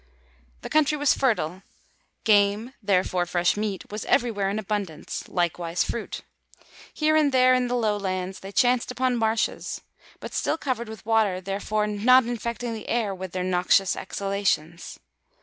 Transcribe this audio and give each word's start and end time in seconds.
The 0.63 0.69
country 0.71 0.97
was 0.97 1.13
fertile; 1.13 1.61
game, 2.23 2.73
therefore 2.81 3.27
fresh 3.27 3.55
meat, 3.55 3.91
was 3.91 4.03
everywhere 4.05 4.49
in 4.49 4.57
abundance, 4.57 5.25
likewise 5.27 5.83
fruit. 5.83 6.21
Here 6.91 7.15
and 7.15 7.31
there 7.31 7.53
in 7.53 7.67
the 7.67 7.75
low 7.75 7.97
lands 7.97 8.39
they 8.39 8.51
chanced 8.51 8.89
upon 8.89 9.15
marshes, 9.15 9.81
but 10.19 10.33
still 10.33 10.57
covered 10.57 10.89
with 10.89 11.05
water, 11.05 11.39
therefore 11.39 11.85
not 11.85 12.25
infecting 12.25 12.73
the 12.73 12.89
air 12.89 13.13
with 13.13 13.31
their 13.31 13.43
noxious 13.43 13.95
exhalations. 13.95 14.97